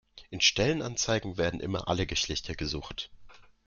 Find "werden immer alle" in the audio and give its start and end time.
1.37-2.07